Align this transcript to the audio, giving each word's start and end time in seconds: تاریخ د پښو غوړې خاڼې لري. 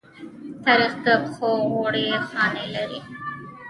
تاریخ 0.65 0.93
د 1.05 1.07
پښو 1.23 1.51
غوړې 1.71 2.07
خاڼې 2.27 2.65
لري. 2.75 2.99